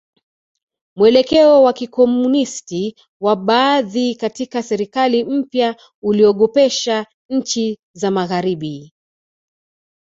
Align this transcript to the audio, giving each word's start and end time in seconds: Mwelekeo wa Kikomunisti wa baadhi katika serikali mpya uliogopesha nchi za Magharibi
Mwelekeo 0.97 1.63
wa 1.63 1.73
Kikomunisti 1.73 2.95
wa 3.21 3.35
baadhi 3.35 4.15
katika 4.15 4.63
serikali 4.63 5.23
mpya 5.23 5.75
uliogopesha 6.01 7.05
nchi 7.29 7.79
za 7.95 8.11
Magharibi 8.11 8.93